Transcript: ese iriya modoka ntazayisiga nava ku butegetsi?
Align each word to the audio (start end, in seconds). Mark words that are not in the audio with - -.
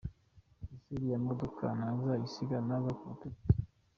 ese 0.73 0.87
iriya 0.95 1.17
modoka 1.27 1.63
ntazayisiga 1.77 2.57
nava 2.67 2.89
ku 2.97 3.03
butegetsi? 3.11 3.59